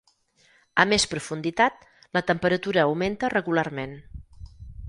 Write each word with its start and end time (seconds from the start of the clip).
A 0.83 0.85
més 0.93 1.05
profunditat, 1.11 1.85
la 2.19 2.25
temperatura 2.31 2.85
augmenta 2.89 3.33
regularment. 3.39 3.99